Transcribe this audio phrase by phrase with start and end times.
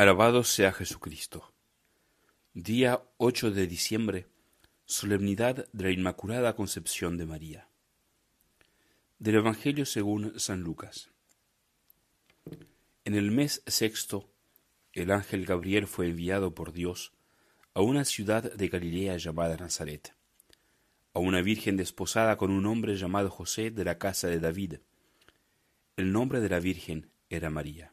[0.00, 1.52] Alabado sea Jesucristo.
[2.54, 4.28] Día 8 de diciembre,
[4.86, 7.68] solemnidad de la Inmaculada Concepción de María.
[9.18, 11.10] Del Evangelio según San Lucas.
[13.04, 14.32] En el mes sexto,
[14.94, 17.12] el ángel Gabriel fue enviado por Dios
[17.74, 20.14] a una ciudad de Galilea llamada Nazaret,
[21.12, 24.76] a una virgen desposada con un hombre llamado José de la casa de David.
[25.98, 27.92] El nombre de la virgen era María.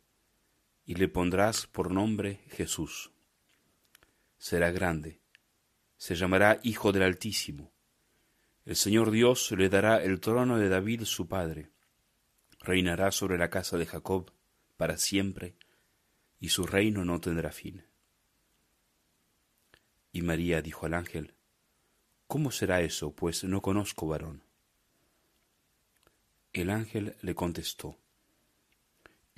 [0.85, 3.11] y le pondrás por nombre Jesús.
[4.37, 5.21] Será grande,
[5.97, 7.71] se llamará Hijo del Altísimo.
[8.65, 11.69] El Señor Dios le dará el trono de David su padre.
[12.59, 14.31] Reinará sobre la casa de Jacob
[14.77, 15.55] para siempre,
[16.39, 17.85] y su reino no tendrá fin.
[20.11, 21.35] Y María dijo al ángel,
[22.25, 24.43] ¿Cómo será eso, pues no conozco varón?
[26.53, 27.97] El ángel le contestó,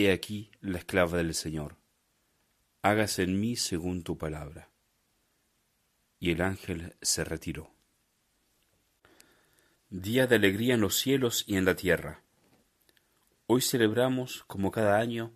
[0.00, 1.76] He aquí la esclava del Señor,
[2.80, 4.70] hágase en mí según tu palabra.
[6.18, 7.74] Y el ángel se retiró.
[9.90, 12.22] Día de alegría en los cielos y en la tierra.
[13.46, 15.34] Hoy celebramos, como cada año,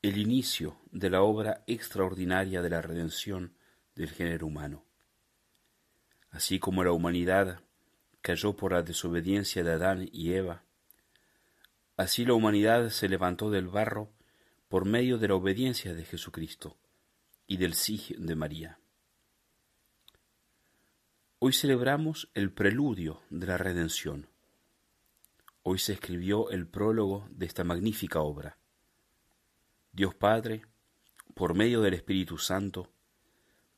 [0.00, 3.52] el inicio de la obra extraordinaria de la redención
[3.96, 4.82] del género humano.
[6.30, 7.60] Así como la humanidad
[8.22, 10.64] cayó por la desobediencia de Adán y Eva,
[12.00, 14.10] Así la humanidad se levantó del barro
[14.70, 16.78] por medio de la obediencia de Jesucristo
[17.46, 18.78] y del sí de María.
[21.40, 24.30] Hoy celebramos el preludio de la redención.
[25.62, 28.56] Hoy se escribió el prólogo de esta magnífica obra.
[29.92, 30.62] Dios Padre,
[31.34, 32.88] por medio del Espíritu Santo,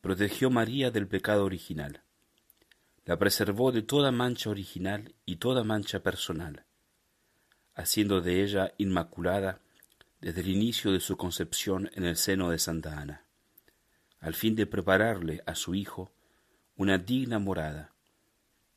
[0.01, 2.05] protegió María del pecado original,
[3.05, 6.67] la preservó de toda mancha original y toda mancha personal
[7.75, 9.61] haciendo de ella inmaculada
[10.21, 13.25] desde el inicio de su concepción en el seno de Santa Ana,
[14.21, 16.13] al fin de prepararle a su Hijo
[16.77, 17.93] una digna morada,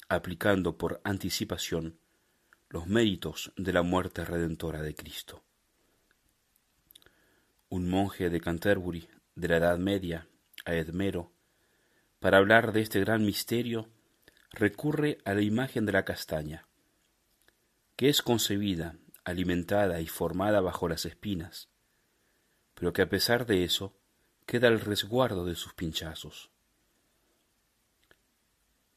[0.09, 1.97] aplicando por anticipación
[2.69, 5.43] los méritos de la muerte redentora de Cristo.
[7.69, 10.27] Un monje de Canterbury de la Edad Media,
[10.65, 11.31] a Edmero,
[12.19, 13.87] para hablar de este gran misterio,
[14.51, 16.67] recurre a la imagen de la castaña,
[17.95, 21.69] que es concebida, alimentada y formada bajo las espinas,
[22.73, 23.97] pero que a pesar de eso
[24.45, 26.51] queda al resguardo de sus pinchazos.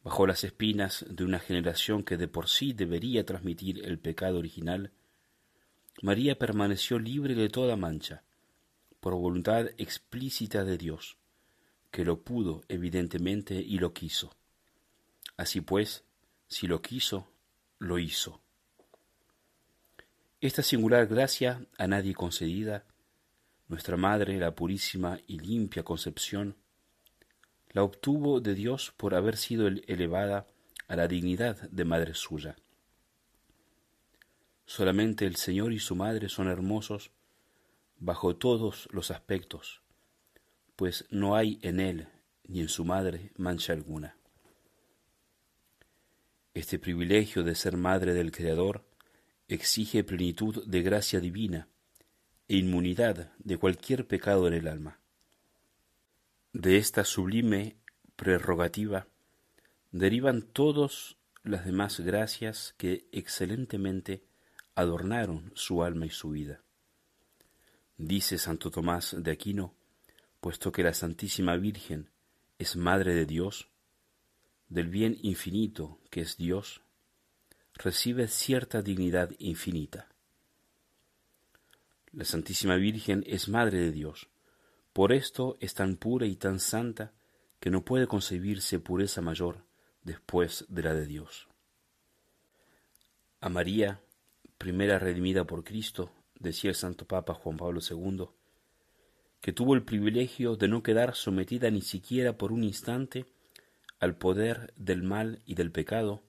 [0.03, 4.93] Bajo las espinas de una generación que de por sí debería transmitir el pecado original,
[6.03, 8.23] María permaneció libre de toda mancha,
[9.01, 11.17] por voluntad explícita de Dios,
[11.91, 14.35] que lo pudo evidentemente y lo quiso.
[15.37, 16.05] Así pues,
[16.49, 17.29] si lo quiso,
[17.79, 18.41] lo hizo.
[20.41, 22.85] Esta singular gracia a nadie concedida,
[23.67, 26.55] nuestra Madre, la purísima y limpia concepción,
[27.71, 30.47] la obtuvo de Dios por haber sido elevada
[30.87, 32.55] a la dignidad de madre suya.
[34.65, 37.11] Solamente el Señor y su Madre son hermosos
[37.99, 39.83] bajo todos los aspectos,
[40.77, 42.09] pues no hay en Él
[42.45, 44.17] ni en su Madre mancha alguna.
[46.55, 48.88] Este privilegio de ser Madre del Creador
[49.49, 51.69] exige plenitud de gracia divina
[52.47, 55.01] e inmunidad de cualquier pecado en el alma.
[56.53, 57.77] De esta sublime
[58.17, 59.07] prerrogativa
[59.91, 64.23] derivan todas las demás gracias que excelentemente
[64.75, 66.63] adornaron su alma y su vida.
[67.97, 69.75] Dice Santo Tomás de Aquino,
[70.41, 72.11] puesto que la Santísima Virgen
[72.59, 73.69] es Madre de Dios,
[74.69, 76.83] del bien infinito que es Dios,
[77.79, 80.09] recibe cierta dignidad infinita.
[82.13, 84.29] La Santísima Virgen es Madre de Dios.
[84.93, 87.13] Por esto es tan pura y tan santa
[87.61, 89.65] que no puede concebirse pureza mayor
[90.03, 91.49] después de la de Dios.
[93.41, 94.01] A María,
[94.57, 98.27] primera redimida por Cristo, decía el Santo Papa Juan Pablo II,
[99.41, 103.27] que tuvo el privilegio de no quedar sometida ni siquiera por un instante
[104.01, 106.23] al poder del mal y del pecado,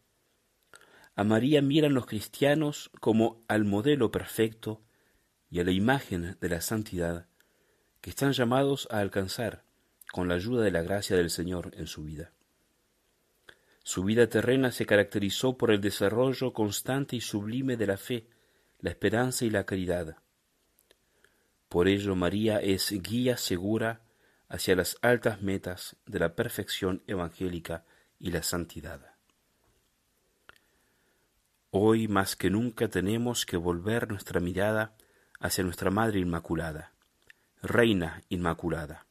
[1.20, 4.82] a María miran los cristianos como al modelo perfecto
[5.52, 7.28] y a la imagen de la santidad
[8.00, 9.66] que están llamados a alcanzar
[10.14, 12.32] con la ayuda de la gracia del Señor en su vida.
[13.84, 18.30] Su vida terrena se caracterizó por el desarrollo constante y sublime de la fe,
[18.80, 20.16] la esperanza y la caridad.
[21.68, 24.04] Por ello María es guía segura
[24.48, 27.84] hacia las altas metas de la perfección evangélica
[28.20, 29.19] y la santidad.
[31.72, 34.96] Hoy más que nunca tenemos que volver nuestra mirada
[35.40, 36.94] hacia nuestra Madre Inmaculada,
[37.62, 39.06] Reina Inmaculada.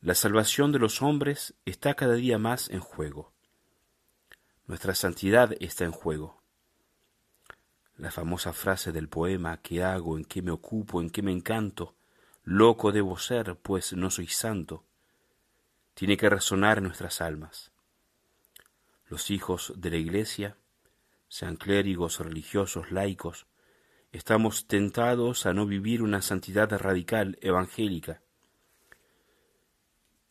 [0.00, 3.34] La salvación de los hombres está cada día más en juego.
[4.66, 6.40] Nuestra santidad está en juego.
[7.98, 10.16] La famosa frase del poema ¿qué hago?
[10.16, 11.02] ¿En qué me ocupo?
[11.02, 11.94] ¿En qué me encanto?
[12.42, 14.82] Loco debo ser, pues no soy santo.
[15.92, 17.70] Tiene que resonar en nuestras almas.
[19.08, 20.56] Los hijos de la Iglesia,
[21.36, 23.46] sean clérigos, religiosos, laicos,
[24.10, 28.22] estamos tentados a no vivir una santidad radical, evangélica.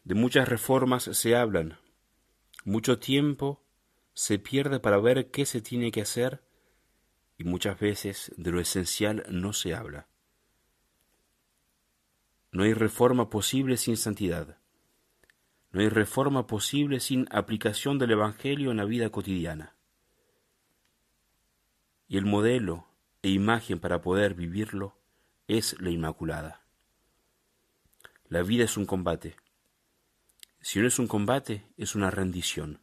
[0.04, 1.78] De muchas reformas se hablan.
[2.64, 3.64] Mucho tiempo
[4.16, 6.44] se pierde para ver qué se tiene que hacer
[7.38, 10.08] y muchas veces de lo esencial no se habla.
[12.52, 14.58] No hay reforma posible sin santidad.
[15.70, 19.75] No hay reforma posible sin aplicación del Evangelio en la vida cotidiana.
[22.16, 22.88] El modelo
[23.24, 24.98] e imagen para poder vivirlo
[25.50, 26.62] es la Inmaculada.
[28.30, 29.36] La vida es un combate.
[30.62, 32.80] Si no es un combate, es una rendición.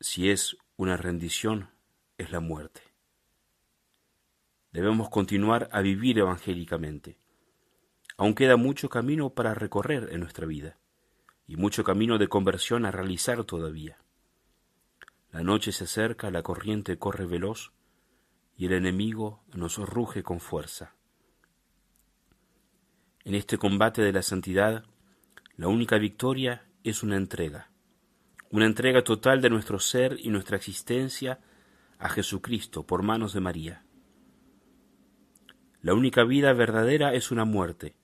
[0.00, 1.70] Si es una rendición,
[2.18, 2.82] es la muerte.
[4.70, 7.16] Debemos continuar a vivir evangélicamente.
[8.18, 10.76] Aún queda mucho camino para recorrer en nuestra vida
[11.46, 13.96] y mucho camino de conversión a realizar todavía.
[15.32, 17.72] La noche se acerca, la corriente corre veloz
[18.56, 20.94] y el enemigo nos ruge con fuerza.
[23.24, 24.84] En este combate de la santidad,
[25.56, 27.70] la única victoria es una entrega,
[28.50, 31.38] una entrega total de nuestro ser y nuestra existencia
[31.98, 33.84] a Jesucristo por manos de María.
[35.80, 37.94] La única vida verdadera es una muerte.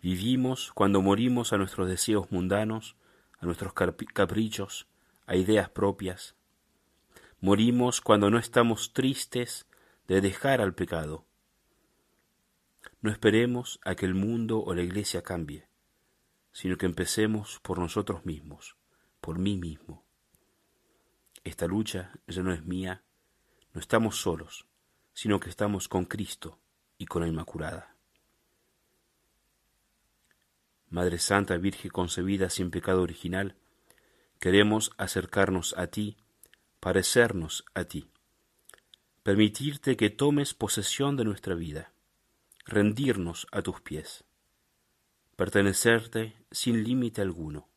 [0.00, 2.96] Vivimos cuando morimos a nuestros deseos mundanos,
[3.40, 4.86] a nuestros caprichos,
[5.26, 6.35] a ideas propias.
[7.40, 9.66] Morimos cuando no estamos tristes
[10.08, 11.26] de dejar al pecado.
[13.02, 15.68] No esperemos a que el mundo o la iglesia cambie,
[16.52, 18.76] sino que empecemos por nosotros mismos,
[19.20, 20.04] por mí mismo.
[21.44, 23.04] Esta lucha ya no es mía,
[23.74, 24.66] no estamos solos,
[25.12, 26.58] sino que estamos con Cristo
[26.96, 27.94] y con la Inmaculada.
[30.88, 33.56] Madre Santa, Virgen concebida sin pecado original,
[34.40, 36.16] queremos acercarnos a ti,
[36.80, 38.10] parecernos a ti,
[39.22, 41.92] permitirte que tomes posesión de nuestra vida,
[42.64, 44.24] rendirnos a tus pies,
[45.36, 47.68] pertenecerte sin límite alguno,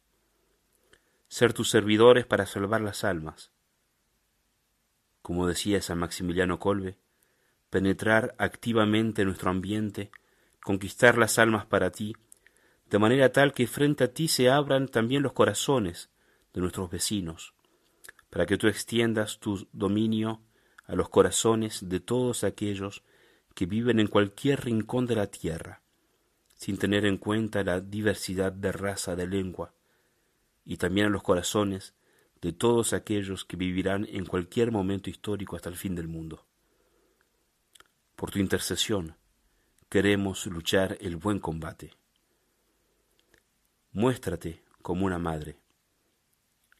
[1.27, 3.51] ser tus servidores para salvar las almas,
[5.21, 6.97] como decía San Maximiliano Colbe,
[7.69, 10.11] penetrar activamente en nuestro ambiente,
[10.63, 12.15] conquistar las almas para ti,
[12.89, 16.09] de manera tal que frente a ti se abran también los corazones
[16.53, 17.53] de nuestros vecinos,
[18.29, 20.41] para que tú extiendas tu dominio
[20.85, 23.03] a los corazones de todos aquellos
[23.55, 25.81] que viven en cualquier rincón de la tierra,
[26.55, 29.73] sin tener en cuenta la diversidad de raza, de lengua,
[30.65, 31.93] y también a los corazones
[32.41, 36.45] de todos aquellos que vivirán en cualquier momento histórico hasta el fin del mundo.
[38.15, 39.15] Por tu intercesión
[39.89, 41.91] queremos luchar el buen combate.
[43.91, 45.59] Muéstrate como una madre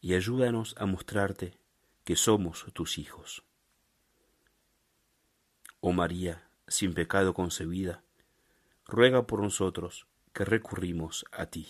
[0.00, 1.58] y ayúdanos a mostrarte
[2.04, 3.44] que somos tus hijos.
[5.80, 8.02] Oh María, sin pecado concebida,
[8.86, 11.68] ruega por nosotros que recurrimos a ti.